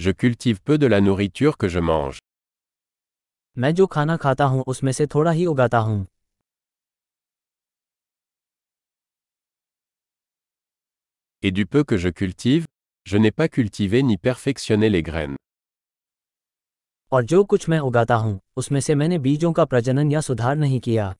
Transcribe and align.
Je 0.00 0.12
cultive 0.12 0.60
peu 0.60 0.78
de 0.78 0.86
la 0.86 1.00
nourriture 1.00 1.56
que 1.58 1.66
je 1.68 1.80
mange. 1.80 2.18
मैं 3.56 3.74
जो 3.74 3.86
खाना 3.86 4.16
खाता 4.16 4.44
हूँ 4.44 4.62
उसमें 4.66 4.90
से 4.92 5.06
थोड़ा 5.14 5.30
ही 5.30 5.46
उगाता 5.46 5.78
हूँ 5.78 6.06
Et 11.42 11.52
du 11.56 11.66
peu 11.66 11.82
que 11.84 11.96
je 11.96 12.08
cultive, 12.20 12.64
je 13.06 13.18
n'ai 13.18 13.32
pas 13.32 13.48
cultivé 13.48 14.02
ni 14.02 14.16
perfectionné 14.28 14.88
les 14.88 15.02
graines. 15.10 15.36
और 17.12 17.24
जो 17.24 17.42
कुछ 17.44 17.68
मैं 17.68 17.78
उगाता 17.78 18.14
हूँ 18.14 18.38
उसमें 18.56 18.80
से 18.80 18.94
मैंने 18.94 19.18
बीजों 19.18 19.52
का 19.52 19.64
प्रजनन 19.64 20.12
या 20.12 20.20
सुधार 20.20 20.56
नहीं 20.56 20.80
किया 20.80 21.14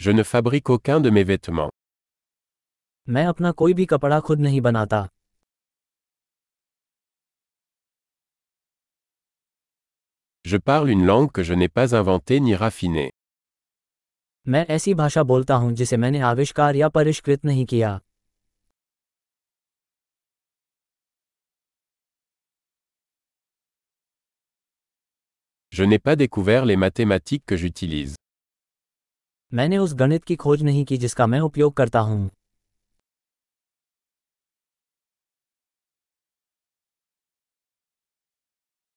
Je 0.00 0.10
ne 0.10 0.22
fabrique 0.22 0.70
aucun 0.70 1.00
de 1.00 1.10
mes 1.10 1.24
vêtements. 1.24 1.70
मैं 3.08 3.24
अपना 3.26 3.50
कोई 3.60 3.74
भी 3.74 3.84
कपड़ा 3.86 4.20
खुद 4.28 4.40
नहीं 4.40 4.60
बनाता 4.60 5.08
Je 10.44 10.56
parle 10.56 10.90
une 10.90 11.04
langue 11.06 11.30
que 11.32 11.42
je 11.42 11.54
n'ai 11.54 11.68
pas 11.68 11.94
inventée 11.94 12.40
ni 12.40 12.54
raffinée. 12.54 13.10
मैं 14.48 14.64
ऐसी 14.74 14.94
भाषा 14.94 15.22
बोलता 15.22 15.54
हूँ 15.54 15.72
जिसे 15.78 15.96
मैंने 15.96 16.20
आविष्कार 16.32 16.76
या 16.76 16.88
परिष्कृत 16.98 17.44
नहीं 17.44 17.64
किया 17.66 17.98
Je 25.72 25.84
n'ai 25.84 25.98
pas 25.98 26.16
découvert 26.16 26.64
les 26.64 26.76
mathématiques 26.76 27.44
que 27.46 27.56
j'utilise. 27.56 28.14
मैंने 29.53 29.77
उस 29.77 29.93
गणित 29.93 30.23
की 30.23 30.35
खोज 30.35 30.63
नहीं 30.63 30.83
की 30.85 30.97
जिसका 30.97 31.25
मैं 31.27 31.39
उपयोग 31.39 31.73
करता 31.77 31.99
हूँ 31.99 32.29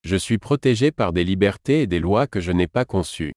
Je 0.05 0.17
suis 0.17 0.37
protégé 0.39 0.91
par 0.93 1.13
des 1.15 1.25
libertés 1.25 1.83
et 1.83 1.87
des 1.87 1.99
lois 1.99 2.27
que 2.27 2.41
je 2.47 2.53
n'ai 2.53 2.67
pas 2.67 2.85
conçues. 2.85 3.33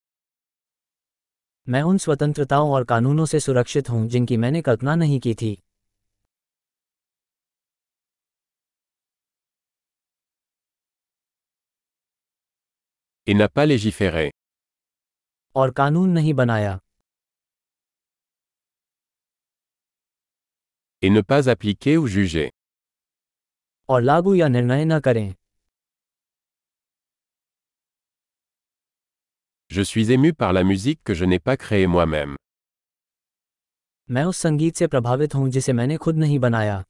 मैं 1.68 1.82
उन 1.82 1.98
स्वतंत्रताओं 1.98 2.72
और 2.72 2.84
कानूनों 2.84 3.26
से 3.26 3.40
सुरक्षित 3.40 3.90
हूँ 3.90 4.08
जिनकी 4.10 4.38
मैंने 4.38 4.62
कल्पना 4.62 4.96
नहीं 4.96 5.20
की 5.20 5.34
थी 5.36 5.54
Et 13.28 13.34
n'a 13.34 13.50
pas 13.50 13.66
légiféré. 13.66 14.30
और 15.56 15.72
कानून 15.72 16.10
नहीं 16.10 16.34
बनाया 16.34 16.80
Et 21.03 21.11
ne 21.11 21.21
pas 21.21 21.49
appliquer 21.51 21.97
ou 21.99 22.07
juger. 22.07 22.51
और 23.89 24.03
लागू 24.03 24.35
या 24.35 24.49
निर्णय 24.49 24.85
न 24.85 24.99
करें 25.01 25.35
Je 29.71 29.83
suis 29.83 30.13
ému 30.13 30.33
par 30.35 30.53
la 30.53 30.63
musique 30.65 31.01
que 31.05 31.15
je 31.15 31.25
n'ai 31.25 31.39
pas 31.39 31.57
créée 31.57 31.87
moi-même. 31.87 32.37
मैं 34.11 34.25
उस 34.25 34.37
संगीत 34.37 34.77
से 34.77 34.87
प्रभावित 34.87 35.35
हूँ 35.35 35.49
जिसे 35.51 35.73
मैंने 35.73 35.97
खुद 35.97 36.17
नहीं 36.17 36.39
बनाया 36.39 36.83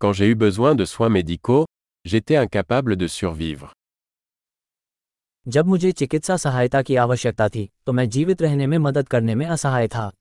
Quand 0.00 0.12
j'ai 0.12 0.28
eu 0.28 0.34
besoin 0.34 0.74
de 0.74 0.84
soins 0.84 1.10
médicaux, 1.10 1.66
j'étais 2.04 2.36
incapable 2.36 2.96
de 2.96 3.06
survivre. 3.06 3.72
जब 5.47 5.65
मुझे 5.67 5.91
चिकित्सा 5.91 6.35
सहायता 6.37 6.81
की 6.81 6.95
आवश्यकता 7.05 7.47
थी 7.55 7.69
तो 7.85 7.91
मैं 7.93 8.07
जीवित 8.09 8.41
रहने 8.41 8.67
में 8.67 8.77
मदद 8.87 9.07
करने 9.09 9.35
में 9.35 9.45
असहाय 9.45 9.87
था 9.95 10.11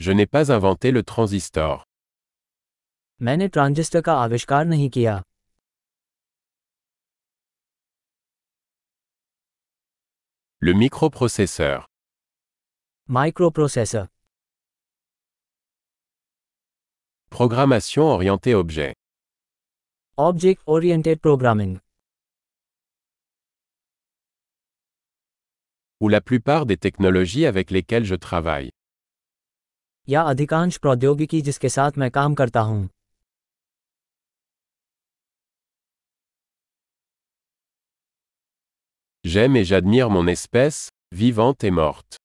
Je 0.00 0.12
n'ai 0.12 0.26
pas 0.26 0.50
inventé 0.50 0.90
le 0.90 1.02
transistor. 1.10 1.72
मैंने 3.20 3.48
ट्रांजिस्टर 3.48 4.00
का 4.02 4.14
आविष्कार 4.22 4.64
नहीं 4.64 4.88
किया 4.90 5.22
Le 10.62 10.72
microprocesseur. 10.80 11.78
Microprocessor 13.08 14.06
Programmation 17.31 18.03
orientée 18.03 18.53
objet. 18.55 18.93
Object 20.19 20.61
oriented 20.75 21.19
programming 21.19 21.77
Ou 26.01 26.09
la 26.09 26.21
plupart 26.21 26.65
des 26.65 26.77
technologies 26.77 27.45
avec 27.45 27.71
lesquelles 27.71 28.05
je 28.05 28.15
travaille. 28.27 28.69
या 30.09 30.21
अधिकांश 30.31 30.77
प्रौद्योगिकी 30.77 31.41
जिसके 31.47 31.69
साथ 31.69 31.97
मैं 31.97 32.09
काम 32.17 32.35
करता 32.41 32.59
हूँ 32.69 32.87
J'aime 39.23 39.55
et 39.57 39.65
j'admire 39.65 40.09
mon 40.09 40.27
espèce, 40.27 40.89
vivante 41.11 41.63
et 41.63 41.71
morte. 41.71 42.17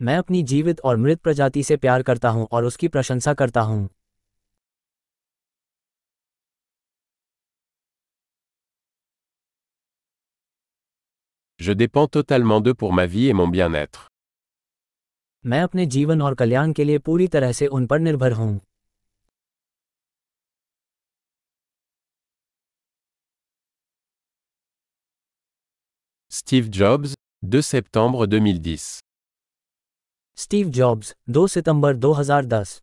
मैं 0.00 0.16
अपनी 0.18 0.42
जीवित 0.42 0.80
और 0.80 0.96
मृत 0.96 1.20
प्रजाति 1.20 1.62
से 1.62 1.76
प्यार 1.76 2.02
करता 2.02 2.28
हूँ 2.28 2.46
और 2.52 2.64
उसकी 2.64 2.88
प्रशंसा 2.88 3.34
करता 3.34 3.60
हूँ 3.60 3.88
Je 11.60 11.72
dépends 11.72 12.06
totalement 12.06 12.60
d'eux 12.60 12.74
pour 12.74 12.92
ma 12.92 13.04
vie 13.06 13.26
et 13.28 13.32
mon 13.32 13.48
bien-être. 13.48 14.06
मैं 15.44 15.60
अपने 15.62 15.86
जीवन 15.86 16.22
और 16.22 16.34
कल्याण 16.34 16.72
के 16.72 16.84
लिए 16.84 16.98
पूरी 17.08 17.26
तरह 17.28 17.52
से 17.52 17.66
उन 17.66 17.86
पर 17.86 17.98
निर्भर 17.98 18.32
हूँ 18.32 18.60
Steve 26.32 26.70
Jobs, 26.78 27.14
2 27.42 27.62
septembre 27.72 28.26
2010. 28.26 28.88
Steve 30.38 30.68
Jobs 30.68 31.14
2 31.30 31.46
सितंबर 31.48 31.96
2010 31.96 32.74